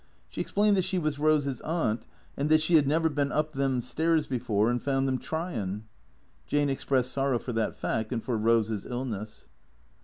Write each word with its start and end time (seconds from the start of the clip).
She 0.29 0.41
explained 0.41 0.75
that 0.77 0.81
she 0.83 0.97
was 0.97 1.17
Eose's 1.17 1.61
aunt, 1.61 2.07
and 2.35 2.49
that 2.49 2.59
she 2.59 2.73
had 2.73 2.87
never 2.87 3.07
been 3.07 3.31
up 3.31 3.51
them 3.53 3.81
stairs 3.81 4.25
before 4.25 4.71
and 4.71 4.81
found 4.81 5.07
them 5.07 5.19
tryin'. 5.19 5.83
Jane 6.47 6.71
expressed 6.71 7.11
sorrow 7.13 7.37
for 7.37 7.53
that 7.53 7.77
fact 7.77 8.11
and 8.11 8.23
for 8.23 8.39
Eose's 8.39 8.83
illness. 8.83 9.47